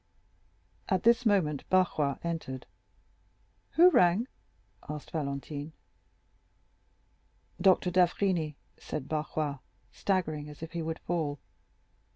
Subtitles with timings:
[0.89, 2.65] At this moment Barrois entered.
[3.73, 4.27] "Who rang?"
[4.89, 5.73] asked Valentine.
[7.61, 9.59] "Doctor d'Avrigny," said Barrois,
[9.91, 11.37] staggering as if he would fall.